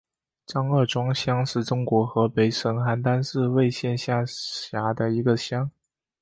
[0.47, 5.69] 张二庄乡是中国河北省邯郸市魏县下辖的一个乡。